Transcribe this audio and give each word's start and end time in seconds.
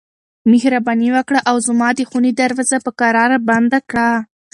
مهرباني 0.51 1.09
وکړه 1.15 1.39
او 1.49 1.55
زما 1.67 1.89
د 1.95 1.99
خونې 2.09 2.31
دروازه 2.41 2.77
په 2.85 2.91
کراره 2.99 3.37
بنده 3.49 3.79
کړه. 3.89 4.09